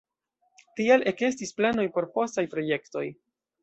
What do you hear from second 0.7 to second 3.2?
Tial ekestis planoj por postaj projektoj.